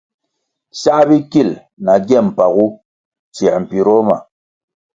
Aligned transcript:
Sā 0.79 0.95
bikil 1.07 1.49
na 1.85 1.93
gye 2.07 2.19
mpagu 2.27 2.65
tsiē 3.33 3.53
mpiroh 3.63 4.01
ma. 4.07 4.17